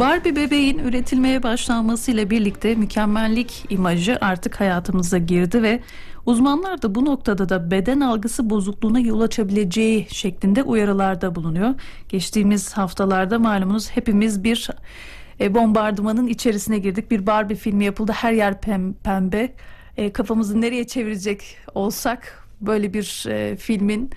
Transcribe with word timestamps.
Barbie 0.00 0.36
bebeğin 0.36 0.78
üretilmeye 0.78 1.42
başlanmasıyla 1.42 2.30
birlikte 2.30 2.74
mükemmellik 2.74 3.64
imajı 3.70 4.18
artık 4.20 4.60
hayatımıza 4.60 5.18
girdi 5.18 5.62
ve 5.62 5.80
uzmanlar 6.26 6.82
da 6.82 6.94
bu 6.94 7.04
noktada 7.04 7.48
da 7.48 7.70
beden 7.70 8.00
algısı 8.00 8.50
bozukluğuna 8.50 9.00
yol 9.00 9.20
açabileceği 9.20 10.06
şeklinde 10.10 10.62
uyarılarda 10.62 11.34
bulunuyor. 11.34 11.74
Geçtiğimiz 12.08 12.72
haftalarda 12.72 13.38
malumunuz 13.38 13.90
hepimiz 13.90 14.44
bir 14.44 14.68
e, 15.40 15.54
bombardımanın 15.54 16.26
içerisine 16.26 16.78
girdik. 16.78 17.10
Bir 17.10 17.26
Barbie 17.26 17.56
filmi 17.56 17.84
yapıldı. 17.84 18.12
Her 18.12 18.32
yer 18.32 18.52
pem- 18.52 18.94
pembe. 18.94 19.52
E, 19.96 20.12
kafamızı 20.12 20.60
nereye 20.60 20.86
çevirecek 20.86 21.56
olsak 21.74 22.46
böyle 22.60 22.94
bir 22.94 23.24
e, 23.28 23.56
filmin 23.56 24.10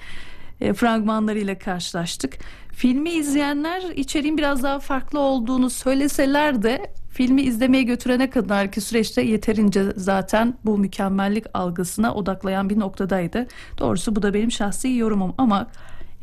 e, 0.62 0.74
fragmanlarıyla 0.74 1.60
karşılaştık. 1.60 2.38
Filmi 2.78 3.10
izleyenler 3.10 3.82
içeriğin 3.82 4.38
biraz 4.38 4.64
daha 4.64 4.80
farklı 4.80 5.20
olduğunu 5.20 5.70
söyleseler 5.70 6.64
de 6.64 6.92
filmi 7.10 7.42
izlemeye 7.42 7.84
götürene 7.84 8.30
kadarki 8.30 8.82
süreçte 8.82 9.22
yeterince 9.22 9.84
zaten 9.96 10.54
bu 10.66 10.78
mükemmellik 10.78 11.46
algısına 11.54 12.14
odaklayan 12.14 12.70
bir 12.70 12.80
noktadaydı. 12.80 13.48
Doğrusu 13.78 14.16
bu 14.16 14.22
da 14.22 14.34
benim 14.34 14.52
şahsi 14.52 14.94
yorumum 14.94 15.34
ama 15.38 15.68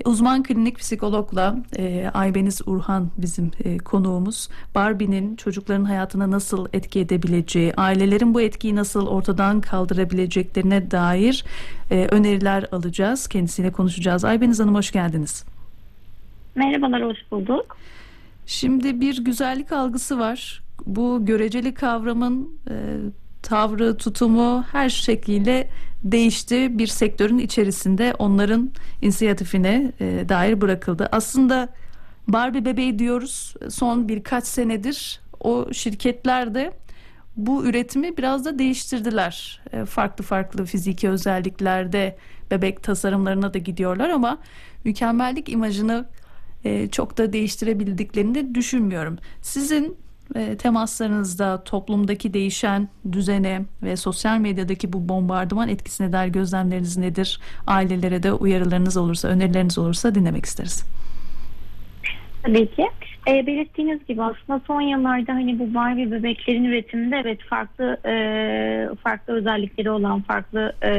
Uzman 0.04 0.42
klinik 0.42 0.78
psikologla 0.78 1.56
e, 1.76 2.10
Aybeniz 2.14 2.60
Urhan 2.66 3.10
bizim 3.18 3.50
e, 3.64 3.78
konuğumuz. 3.78 4.48
Barbie'nin 4.74 5.36
çocukların 5.36 5.84
hayatına 5.84 6.30
nasıl 6.30 6.66
etki 6.72 7.00
edebileceği, 7.00 7.74
ailelerin 7.76 8.34
bu 8.34 8.40
etkiyi 8.40 8.76
nasıl 8.76 9.06
ortadan 9.06 9.60
kaldırabileceklerine 9.60 10.90
dair 10.90 11.44
e, 11.90 12.06
öneriler 12.10 12.66
alacağız. 12.72 13.28
Kendisiyle 13.28 13.72
konuşacağız. 13.72 14.24
Aybeniz 14.24 14.60
Hanım 14.60 14.74
hoş 14.74 14.90
geldiniz. 14.90 15.44
Merhabalar, 16.54 17.04
hoş 17.04 17.18
bulduk. 17.30 17.76
Şimdi 18.46 19.00
bir 19.00 19.24
güzellik 19.24 19.72
algısı 19.72 20.18
var. 20.18 20.62
Bu 20.86 21.26
göreceli 21.26 21.74
kavramın 21.74 22.58
e, 22.70 22.74
tavrı, 23.42 23.96
tutumu 23.96 24.64
her 24.72 24.88
şekliyle 24.88 25.68
değişti. 26.04 26.78
Bir 26.78 26.86
sektörün 26.86 27.38
içerisinde 27.38 28.14
onların 28.18 28.70
inisiyatifine 29.02 29.92
e, 30.00 30.28
dair 30.28 30.60
bırakıldı. 30.60 31.08
Aslında 31.12 31.68
Barbie 32.28 32.64
bebeği 32.64 32.98
diyoruz. 32.98 33.54
Son 33.70 34.08
birkaç 34.08 34.44
senedir 34.44 35.20
o 35.40 35.72
şirketler 35.72 36.54
de 36.54 36.72
bu 37.36 37.64
üretimi 37.64 38.16
biraz 38.16 38.44
da 38.44 38.58
değiştirdiler. 38.58 39.60
E, 39.72 39.84
farklı 39.84 40.24
farklı 40.24 40.64
fiziki 40.64 41.08
özelliklerde 41.08 42.16
bebek 42.50 42.82
tasarımlarına 42.82 43.54
da 43.54 43.58
gidiyorlar 43.58 44.08
ama 44.08 44.38
mükemmellik 44.84 45.48
imajını 45.48 46.06
e, 46.64 46.88
çok 46.88 47.18
da 47.18 47.32
değiştirebildiklerini 47.32 48.34
de 48.34 48.54
düşünmüyorum. 48.54 49.18
Sizin 49.42 49.96
e, 50.34 50.56
temaslarınızda 50.56 51.64
toplumdaki 51.64 52.34
değişen 52.34 52.88
düzene 53.12 53.64
ve 53.82 53.96
sosyal 53.96 54.38
medyadaki 54.38 54.92
bu 54.92 55.08
bombardıman 55.08 55.68
etkisine 55.68 56.12
dair 56.12 56.28
gözlemleriniz 56.28 56.96
nedir? 56.96 57.40
Ailelere 57.66 58.22
de 58.22 58.32
uyarılarınız 58.32 58.96
olursa, 58.96 59.28
önerileriniz 59.28 59.78
olursa 59.78 60.14
dinlemek 60.14 60.44
isteriz. 60.44 60.84
Tabii 62.44 62.66
ki. 62.66 62.88
E, 63.28 63.46
belirttiğiniz 63.46 64.06
gibi 64.06 64.22
aslında 64.22 64.60
son 64.66 64.80
yıllarda 64.80 65.32
hani 65.32 65.58
bu 65.58 65.74
Barbie 65.74 66.10
bebeklerin 66.10 66.64
üretiminde 66.64 67.16
evet 67.16 67.42
farklı 67.42 67.96
e, 68.06 68.88
farklı 69.02 69.34
özellikleri 69.34 69.90
olan 69.90 70.20
farklı 70.20 70.72
e, 70.84 70.92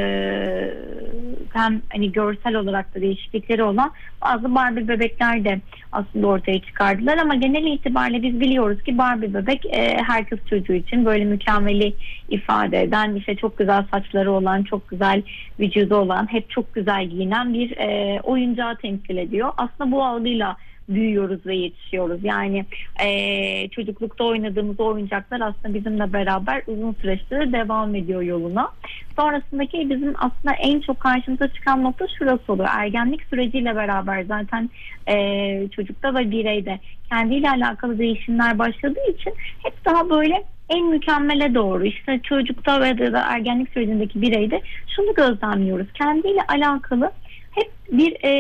hem 1.54 1.82
hani 1.92 2.12
görsel 2.12 2.56
olarak 2.56 2.96
da 2.96 3.02
değişiklikleri 3.02 3.64
olan 3.64 3.92
bazı 4.22 4.56
Barbie 4.56 4.88
bebekler 4.88 5.46
de 5.46 5.62
aslında 5.92 6.28
ortaya 6.28 6.62
çıkardılar 6.62 7.18
ama 7.18 7.36
genel 7.36 7.64
itibariyle 7.64 8.24
biz 8.24 8.40
biliyoruz 8.40 8.84
ki 8.84 8.98
Barbie 8.98 9.34
bebek 9.34 9.66
e, 9.66 9.98
her 10.08 10.26
kız 10.26 10.40
çocuğu 10.50 10.74
için 10.74 11.06
böyle 11.06 11.26
mükemmeli 11.26 11.94
ifade 12.30 12.82
eden 12.82 13.16
işte 13.16 13.36
çok 13.36 13.58
güzel 13.58 13.84
saçları 13.92 14.32
olan 14.32 14.64
çok 14.64 14.90
güzel 14.90 15.22
vücudu 15.60 15.96
olan 15.96 16.32
hep 16.32 16.50
çok 16.50 16.74
güzel 16.74 17.06
giyinen 17.06 17.54
bir 17.54 17.78
e, 17.78 18.20
oyuncağı 18.24 18.76
temsil 18.76 19.18
ediyor. 19.18 19.52
Aslında 19.58 19.92
bu 19.92 20.04
algıyla 20.04 20.58
büyüyoruz 20.90 21.46
ve 21.46 21.56
yetişiyoruz. 21.56 22.24
Yani 22.24 22.66
e, 23.06 23.70
çocuklukta 23.70 24.24
oynadığımız 24.24 24.80
oyuncaklar 24.80 25.42
aslında 25.42 25.74
bizimle 25.74 26.14
beraber 26.14 26.64
uzun 26.68 26.96
süreçte 27.02 27.52
devam 27.54 27.96
ediyor 27.96 28.22
yoluna. 28.22 28.70
Sonrasındaki 29.20 29.90
bizim 29.90 30.14
aslında 30.16 30.56
en 30.60 30.80
çok 30.80 31.00
karşımıza 31.00 31.48
çıkan 31.48 31.84
nokta 31.84 32.08
şurası 32.20 32.54
oluyor. 32.54 32.70
Ergenlik 32.72 33.24
süreciyle 33.24 33.76
beraber 33.76 34.24
zaten 34.24 34.70
e, 35.08 35.68
çocukta 35.68 36.16
ve 36.16 36.32
bireyde 36.32 36.80
kendiyle 37.10 37.50
alakalı 37.50 38.00
değişimler 38.00 38.60
başladığı 38.60 39.12
için 39.12 39.34
hep 39.64 39.86
daha 39.86 40.10
böyle 40.10 40.44
en 40.70 40.86
mükemmele 40.86 41.56
doğru 41.56 41.86
işte 41.86 42.20
çocukta 42.24 42.82
ve 42.82 43.14
da 43.14 43.26
ergenlik 43.30 43.70
sürecindeki 43.70 44.22
bireyde 44.22 44.62
şunu 44.96 45.14
gözlemliyoruz. 45.14 45.88
Kendiyle 45.94 46.42
alakalı 46.48 47.12
hep 47.56 47.72
bir 47.92 48.18
e, 48.24 48.32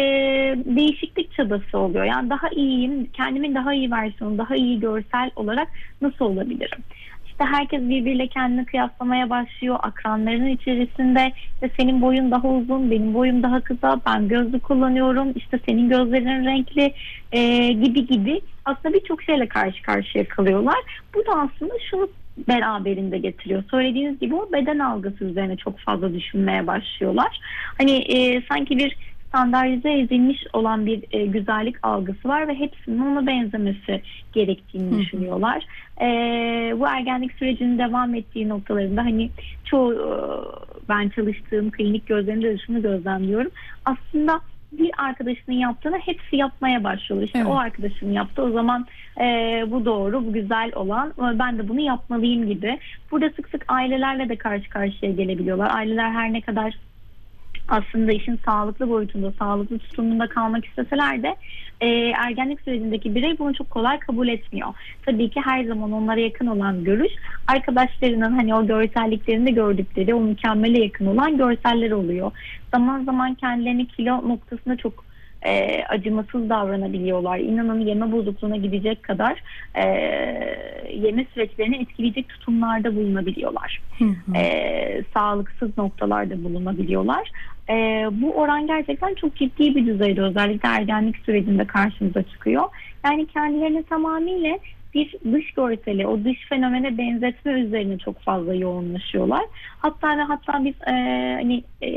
değişiklik 0.75 1.33
çabası 1.33 1.77
oluyor. 1.77 2.05
Yani 2.05 2.29
daha 2.29 2.49
iyiyim, 2.49 3.07
kendimin 3.13 3.55
daha 3.55 3.73
iyi 3.73 3.91
versiyonu, 3.91 4.37
daha 4.37 4.55
iyi 4.55 4.79
görsel 4.79 5.31
olarak 5.35 5.67
nasıl 6.01 6.25
olabilirim? 6.25 6.79
İşte 7.25 7.45
herkes 7.45 7.81
birbiriyle 7.81 8.27
kendini 8.27 8.65
kıyaslamaya 8.65 9.29
başlıyor. 9.29 9.79
Akranların 9.81 10.47
içerisinde 10.47 11.31
işte 11.53 11.71
senin 11.79 12.01
boyun 12.01 12.31
daha 12.31 12.47
uzun, 12.47 12.91
benim 12.91 13.13
boyum 13.13 13.43
daha 13.43 13.61
kısa, 13.61 14.01
ben 14.05 14.27
gözlük 14.27 14.63
kullanıyorum, 14.63 15.31
işte 15.35 15.59
senin 15.65 15.89
gözlerin 15.89 16.45
renkli 16.45 16.93
e, 17.31 17.71
gibi 17.71 18.07
gibi 18.07 18.41
aslında 18.65 18.93
birçok 18.93 19.23
şeyle 19.23 19.47
karşı 19.47 19.81
karşıya 19.81 20.27
kalıyorlar. 20.27 20.77
Bu 21.15 21.19
da 21.25 21.31
aslında 21.31 21.73
şunu 21.89 22.09
beraberinde 22.37 23.17
getiriyor. 23.17 23.63
Söylediğiniz 23.71 24.19
gibi 24.19 24.35
o 24.35 24.51
beden 24.51 24.79
algısı 24.79 25.25
üzerine 25.25 25.57
çok 25.57 25.79
fazla 25.79 26.13
düşünmeye 26.13 26.67
başlıyorlar. 26.67 27.39
Hani 27.77 27.91
e, 27.91 28.41
sanki 28.49 28.77
bir 28.77 28.97
standartize 29.27 29.99
edilmiş 29.99 30.43
olan 30.53 30.85
bir 30.85 31.03
e, 31.11 31.25
güzellik 31.25 31.75
algısı 31.83 32.27
var 32.27 32.47
ve 32.47 32.55
hepsinin 32.55 32.99
ona 32.99 33.27
benzemesi 33.27 34.01
gerektiğini 34.33 34.91
Hı. 34.91 34.99
düşünüyorlar. 34.99 35.65
E, 36.01 36.07
bu 36.79 36.87
ergenlik 36.87 37.31
sürecinin 37.31 37.77
devam 37.77 38.15
ettiği 38.15 38.49
noktalarında 38.49 39.01
hani 39.01 39.29
çoğu 39.65 39.93
e, 39.93 40.09
ben 40.89 41.09
çalıştığım 41.09 41.71
klinik 41.71 42.07
gözlerimde 42.07 42.49
de 42.49 42.57
şunu 42.57 42.81
gözlemliyorum. 42.81 43.51
Aslında 43.85 44.41
bir 44.71 44.91
arkadaşının 44.97 45.55
yaptığını 45.55 45.97
hepsi 45.97 46.35
yapmaya 46.35 46.83
başlıyor. 46.83 47.21
İşte 47.21 47.39
evet. 47.39 47.47
o 47.47 47.57
arkadaşının 47.57 48.11
yaptı 48.11 48.43
o 48.43 48.51
zaman 48.51 48.85
e, 49.21 49.23
bu 49.67 49.85
doğru, 49.85 50.25
bu 50.25 50.33
güzel 50.33 50.71
olan 50.75 51.13
ben 51.17 51.57
de 51.57 51.69
bunu 51.69 51.79
yapmalıyım 51.79 52.47
gibi. 52.47 52.79
Burada 53.11 53.29
sık 53.29 53.49
sık 53.49 53.65
ailelerle 53.67 54.29
de 54.29 54.35
karşı 54.35 54.69
karşıya 54.69 55.11
gelebiliyorlar. 55.11 55.75
Aileler 55.75 56.11
her 56.11 56.33
ne 56.33 56.41
kadar 56.41 56.75
aslında 57.67 58.11
işin 58.11 58.39
sağlıklı 58.45 58.89
boyutunda, 58.89 59.31
sağlıklı 59.39 59.79
tutumunda 59.79 60.27
kalmak 60.27 60.65
isteseler 60.65 61.23
de 61.23 61.35
e, 61.81 61.87
ergenlik 62.09 62.61
sürecindeki 62.61 63.15
birey 63.15 63.39
bunu 63.39 63.53
çok 63.53 63.69
kolay 63.69 63.99
kabul 63.99 64.27
etmiyor. 64.27 64.67
Tabii 65.05 65.29
ki 65.29 65.41
her 65.43 65.63
zaman 65.63 65.91
onlara 65.91 66.19
yakın 66.19 66.47
olan 66.47 66.83
görüş 66.83 67.13
arkadaşlarının 67.47 68.31
hani 68.31 68.55
o 68.55 68.67
görselliklerinde 68.67 69.51
gördükleri 69.51 70.13
o 70.13 70.21
mükemmele 70.21 70.83
yakın 70.83 71.05
olan 71.05 71.37
görseller 71.37 71.91
oluyor. 71.91 72.31
Zaman 72.73 73.03
zaman 73.03 73.35
kendilerini 73.35 73.87
kilo 73.87 74.29
noktasında 74.29 74.75
çok 74.75 75.05
e, 75.45 75.83
acımasız 75.89 76.49
davranabiliyorlar. 76.49 77.39
İnanın 77.39 77.79
yeme 77.79 78.11
bozukluğuna 78.11 78.57
gidecek 78.57 79.03
kadar 79.03 79.43
e, 79.75 79.85
yeme 80.93 81.25
süreçlerini 81.33 81.81
etkileyecek 81.81 82.29
tutumlarda 82.29 82.95
bulunabiliyorlar. 82.95 83.81
E, 84.35 85.03
sağlıksız 85.13 85.77
noktalarda 85.77 86.43
bulunabiliyorlar. 86.43 87.31
E, 87.69 88.07
bu 88.11 88.31
oran 88.31 88.67
gerçekten 88.67 89.13
çok 89.13 89.35
ciddi 89.35 89.75
bir 89.75 89.85
düzeyde 89.85 90.21
özellikle 90.21 90.69
ergenlik 90.69 91.17
sürecinde 91.17 91.65
karşımıza 91.67 92.23
çıkıyor. 92.23 92.63
Yani 93.05 93.25
kendilerini 93.25 93.83
tamamıyla 93.83 94.57
bir 94.93 95.15
dış 95.31 95.51
görseli, 95.51 96.07
o 96.07 96.23
dış 96.23 96.47
fenomene 96.49 96.97
benzetme 96.97 97.51
üzerine 97.51 97.97
çok 97.97 98.19
fazla 98.19 98.55
yoğunlaşıyorlar. 98.55 99.45
Hatta 99.79 100.17
ve 100.17 100.21
hatta 100.21 100.65
biz 100.65 100.73
e, 100.87 100.91
hani 101.41 101.63
e, 101.81 101.89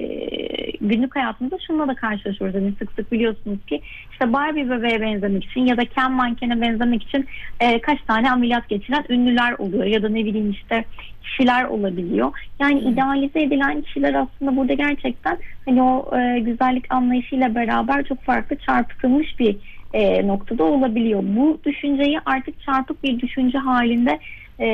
günlük 0.81 1.17
hayatımızda 1.17 1.56
şununla 1.67 1.88
da 1.88 1.94
karşılaşıyoruz. 1.94 2.56
Hani 2.56 2.73
sık 2.79 2.93
sık 2.93 3.12
biliyorsunuz 3.12 3.59
ki 3.67 3.81
işte 4.12 4.32
Barbie 4.32 4.70
bebeğe 4.70 5.00
benzemek 5.00 5.44
için 5.44 5.67
ya 5.67 5.76
da 5.76 5.85
Ken 5.85 6.12
mankene 6.12 6.61
benzemek 6.61 7.03
için 7.03 7.26
e, 7.61 7.81
kaç 7.81 7.99
tane 8.03 8.31
ameliyat 8.31 8.69
geçiren 8.69 9.05
ünlüler 9.09 9.53
oluyor 9.59 9.85
ya 9.85 10.03
da 10.03 10.09
ne 10.09 10.25
bileyim 10.25 10.50
işte 10.50 10.85
kişiler 11.23 11.65
olabiliyor. 11.65 12.32
Yani 12.61 12.82
hmm. 12.82 12.93
idealize 12.93 13.43
edilen 13.43 13.81
kişiler 13.82 14.15
aslında 14.15 14.56
burada 14.56 14.75
gerçekten 14.75 15.38
hani 15.65 15.82
o 15.82 16.19
e, 16.19 16.38
güzellik 16.38 16.94
anlayışıyla 16.94 17.55
beraber 17.55 18.05
çok 18.05 18.23
farklı 18.23 18.56
çarpıtılmış 18.56 19.38
bir 19.38 19.56
e, 19.93 20.26
noktada 20.26 20.65
olabiliyor. 20.65 21.23
Bu 21.23 21.59
düşünceyi 21.65 22.20
artık 22.26 22.62
çarpık 22.62 23.03
bir 23.03 23.20
düşünce 23.20 23.59
halinde 23.59 24.19
e, 24.60 24.66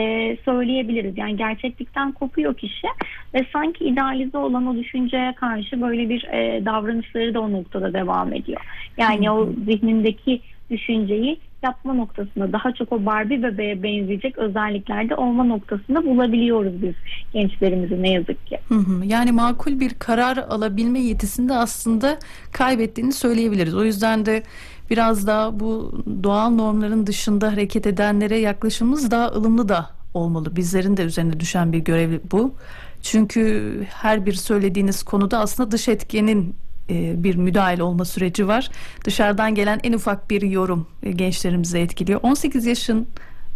söyleyebiliriz. 0.45 1.19
Yani 1.19 1.37
gerçeklikten 1.37 2.13
kopuyor 2.13 2.55
kişi 2.55 2.87
ve 3.35 3.47
sanki 3.53 3.85
idealize 3.85 4.39
olan 4.39 4.67
o 4.67 4.77
düşünceye 4.77 5.33
karşı 5.33 5.81
böyle 5.83 6.09
bir 6.09 6.25
e, 6.25 6.65
davranışları 6.65 7.35
da 7.35 7.41
o 7.41 7.53
noktada 7.53 7.93
devam 7.93 8.33
ediyor. 8.33 8.61
Yani 8.97 9.31
o 9.31 9.53
zihnindeki 9.67 10.41
düşünceyi 10.71 11.39
yapma 11.65 11.95
noktasında 11.95 12.53
daha 12.53 12.73
çok 12.73 12.93
o 12.93 13.07
Barbie 13.07 13.43
bebeğe 13.43 13.83
benzeyecek 13.83 14.39
özelliklerde 14.39 15.15
olma 15.15 15.45
noktasında 15.45 16.05
bulabiliyoruz 16.05 16.83
biz 16.83 16.95
gençlerimizi 17.33 18.03
ne 18.03 18.11
yazık 18.11 18.47
ki. 18.47 18.59
Hı 18.69 18.75
hı. 18.75 19.05
Yani 19.05 19.33
makul 19.33 19.81
bir 19.81 19.95
karar 19.95 20.37
alabilme 20.37 21.01
yetisini 21.01 21.49
de 21.49 21.55
aslında 21.55 22.19
kaybettiğini 22.53 23.13
söyleyebiliriz. 23.13 23.75
O 23.77 23.85
yüzden 23.85 24.27
de 24.27 24.43
biraz 24.91 25.27
daha 25.27 25.61
bu 25.61 26.03
doğal 26.23 26.51
normların 26.51 27.07
dışında 27.07 27.53
hareket 27.53 27.87
edenlere 27.87 28.39
yaklaşımımız 28.39 29.11
daha 29.11 29.29
ılımlı 29.29 29.69
da 29.69 29.91
olmalı. 30.15 30.57
Bizlerin 30.57 30.97
de 30.97 31.03
üzerine 31.03 31.41
düşen 31.41 31.73
bir 31.73 31.79
görev 31.79 32.21
bu. 32.31 32.55
Çünkü 33.03 33.87
her 33.91 34.27
bir 34.27 34.33
söylediğiniz 34.33 35.03
konuda 35.03 35.39
aslında 35.39 35.71
dış 35.71 35.89
etkenin 35.89 36.57
e, 36.91 37.25
bir 37.25 37.35
müdahil 37.35 37.81
olma 37.81 38.05
süreci 38.05 38.49
var. 38.49 38.71
Dışarıdan 39.05 39.55
gelen 39.55 39.81
en 39.83 39.93
ufak 39.93 40.31
bir 40.31 40.43
yorum 40.43 40.87
e, 41.03 41.13
gençlerimizi 41.13 41.79
etkiliyor. 41.79 42.21
18 42.23 42.67
yaşın 42.67 43.09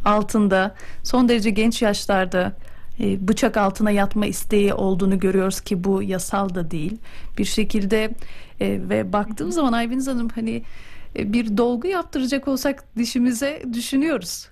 altında 0.04 0.74
son 1.02 1.28
derece 1.28 1.50
genç 1.50 1.82
yaşlarda 1.82 2.56
e, 3.00 3.28
bıçak 3.28 3.56
altına 3.56 3.90
yatma 3.90 4.26
isteği 4.26 4.74
olduğunu 4.74 5.18
görüyoruz 5.18 5.60
ki 5.60 5.84
bu 5.84 6.02
yasal 6.02 6.54
da 6.54 6.70
değil. 6.70 6.96
Bir 7.38 7.44
şekilde 7.44 8.10
ve 8.60 9.12
baktığım 9.12 9.52
zaman 9.52 9.72
Ayviniz 9.72 10.06
Hanım 10.06 10.28
hani 10.34 10.62
bir 11.16 11.56
dolgu 11.56 11.88
yaptıracak 11.88 12.48
olsak 12.48 12.84
dişimize 12.96 13.62
düşünüyoruz. 13.72 14.48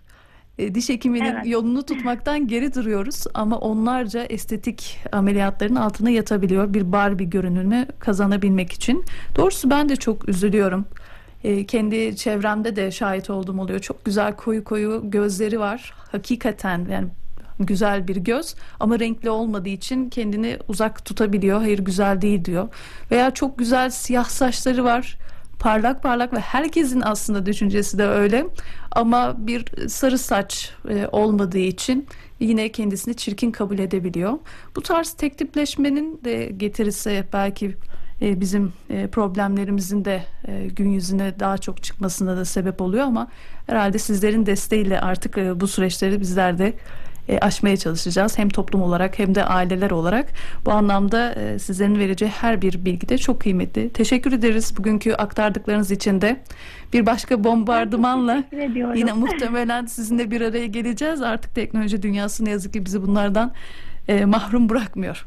E, 0.58 0.75
Diş 0.75 0.88
hekiminin 0.88 1.25
Evet. 1.35 1.47
yolunu 1.47 1.82
tutmaktan 1.82 2.47
geri 2.49 2.75
duruyoruz 2.75 3.25
ama 3.35 3.58
onlarca 3.58 4.23
estetik 4.25 4.99
ameliyatların 5.12 5.75
altına 5.76 6.11
yatabiliyor 6.11 6.75
bir 6.75 6.93
Barbie 6.93 7.26
görünümü 7.26 7.87
kazanabilmek 7.99 8.73
için. 8.73 9.05
Doğrusu 9.37 9.70
ben 9.70 9.88
de 9.88 9.97
çok 9.97 10.29
üzülüyorum. 10.29 10.87
E, 11.44 11.67
kendi 11.67 12.17
çevremde 12.17 12.76
de 12.76 12.91
şahit 12.91 13.31
olduğum 13.31 13.61
oluyor. 13.61 13.79
Çok 13.81 14.05
güzel 14.05 14.37
koyu 14.37 14.64
koyu 14.64 15.02
gözleri 15.05 15.61
var. 15.61 15.94
Hakikaten 16.12 16.87
yani 16.91 17.09
güzel 17.61 18.09
bir 18.09 18.17
göz 18.17 18.55
ama 18.81 18.99
renkli 18.99 19.31
olmadığı 19.31 19.69
için 19.69 20.11
kendini 20.11 20.59
uzak 20.69 21.05
tutabiliyor. 21.05 21.59
Hayır 21.59 21.79
güzel 21.79 22.20
değil 22.20 22.44
diyor. 22.44 22.69
Veya 23.11 23.31
çok 23.31 23.59
güzel 23.59 23.91
siyah 23.91 24.25
saçları 24.25 24.85
var. 24.85 25.19
Parlak 25.58 26.03
parlak 26.03 26.32
ve 26.32 26.41
herkesin 26.41 27.00
aslında 27.00 27.47
düşüncesi 27.47 27.99
de 27.99 28.06
öyle. 28.06 28.47
Ama 28.93 29.47
bir 29.47 29.88
sarı 29.88 30.19
saç 30.19 30.73
e, 30.88 31.06
olmadığı 31.12 31.58
için 31.58 32.06
yine 32.41 32.73
kendisini 32.73 33.14
çirkin 33.14 33.50
kabul 33.50 33.79
edebiliyor. 33.79 34.32
Bu 34.76 34.82
tarz 34.82 35.12
tek 35.12 35.38
tipleşmenin 35.38 36.20
de 36.25 36.47
getirisi 36.56 37.25
belki 37.32 37.76
e, 38.23 38.41
bizim 38.41 38.73
e, 38.91 39.06
problemlerimizin 39.06 40.05
de 40.05 40.23
gün 40.76 40.91
yüzüne 40.91 41.41
daha 41.41 41.59
çok 41.59 41.82
çıkmasına 41.82 42.37
da 42.37 42.44
sebep 42.44 42.81
oluyor 42.81 43.05
ama 43.05 43.29
herhalde 43.67 43.99
sizlerin 43.99 44.47
desteğiyle 44.47 45.00
artık 45.00 45.61
bu 45.61 45.69
süreçleri 45.69 46.20
bizler 46.20 46.59
de 46.59 46.73
e, 47.28 47.38
aşmaya 47.38 47.76
çalışacağız. 47.76 48.38
Hem 48.38 48.49
toplum 48.49 48.82
olarak 48.82 49.19
hem 49.19 49.34
de 49.34 49.44
aileler 49.44 49.90
olarak. 49.90 50.26
Bu 50.64 50.73
anlamda 50.73 51.32
e, 51.32 51.58
sizlerin 51.58 51.99
vereceği 51.99 52.31
her 52.31 52.62
bir 52.62 52.84
bilgi 52.84 53.08
de 53.08 53.19
çok 53.19 53.40
kıymetli. 53.40 53.90
Teşekkür 53.90 54.32
ederiz 54.32 54.75
bugünkü 54.78 55.12
aktardıklarınız 55.12 55.90
için 55.90 56.20
de. 56.20 56.37
Bir 56.93 57.06
başka 57.06 57.44
bombardımanla 57.44 58.44
yine 58.94 59.12
muhtemelen 59.12 59.87
sizinle 59.87 60.31
bir 60.31 60.40
araya 60.40 60.67
geleceğiz. 60.67 61.23
Artık 61.23 61.55
teknoloji 61.55 62.02
dünyası 62.02 62.44
ne 62.44 62.50
yazık 62.50 62.73
ki 62.73 62.84
bizi 62.84 63.02
bunlardan 63.02 63.52
e, 64.08 64.25
mahrum 64.25 64.69
bırakmıyor. 64.69 65.26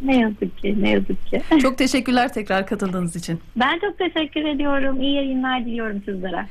Ne 0.00 0.16
yazık 0.16 0.58
ki, 0.58 0.82
ne 0.82 0.90
yazık 0.90 1.26
ki. 1.26 1.42
Çok 1.62 1.78
teşekkürler 1.78 2.32
tekrar 2.32 2.66
katıldığınız 2.66 3.16
için. 3.16 3.40
Ben 3.56 3.78
çok 3.78 3.98
teşekkür 3.98 4.44
ediyorum. 4.44 5.02
İyi 5.02 5.14
yayınlar 5.14 5.64
diliyorum 5.66 6.02
sizlere. 6.04 6.46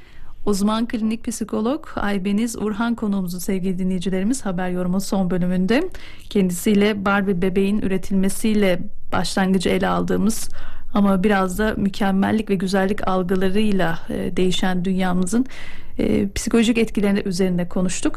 Uzman 0.45 0.87
klinik 0.87 1.27
psikolog 1.27 1.87
Aybeniz 1.95 2.55
Urhan 2.55 2.95
konuğumuzu 2.95 3.39
sevgili 3.39 3.79
dinleyicilerimiz 3.79 4.45
haber 4.45 4.69
yorumu 4.69 5.01
son 5.01 5.29
bölümünde 5.29 5.89
kendisiyle 6.29 7.05
Barbie 7.05 7.41
bebeğin 7.41 7.81
üretilmesiyle 7.81 8.79
başlangıcı 9.11 9.69
ele 9.69 9.87
aldığımız 9.87 10.49
ama 10.93 11.23
biraz 11.23 11.59
da 11.59 11.73
mükemmellik 11.77 12.49
ve 12.49 12.55
güzellik 12.55 13.07
algılarıyla 13.07 13.99
e, 14.09 14.37
değişen 14.37 14.85
dünyamızın 14.85 15.45
e, 15.97 16.31
psikolojik 16.31 16.77
etkilerini 16.77 17.21
üzerine 17.25 17.67
konuştuk. 17.69 18.13